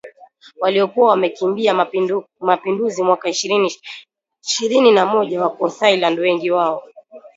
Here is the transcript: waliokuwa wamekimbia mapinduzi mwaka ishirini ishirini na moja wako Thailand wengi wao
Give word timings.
waliokuwa 0.61 1.09
wamekimbia 1.09 1.87
mapinduzi 2.39 3.03
mwaka 3.03 3.29
ishirini 3.29 3.71
ishirini 4.47 4.91
na 4.91 5.05
moja 5.05 5.41
wako 5.41 5.69
Thailand 5.69 6.19
wengi 6.19 6.51
wao 6.51 6.83